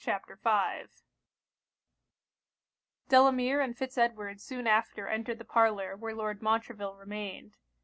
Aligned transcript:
CHAPTER 0.03 0.35
V 0.43 0.91
Delamere 3.07 3.61
and 3.61 3.77
Fitz 3.77 3.99
Edward 3.99 4.41
soon 4.41 4.65
after 4.65 5.07
entered 5.07 5.37
the 5.37 5.45
parlour 5.45 5.95
where 5.95 6.15
Lord 6.15 6.41
Montreville 6.41 6.95
remained. 6.95 7.53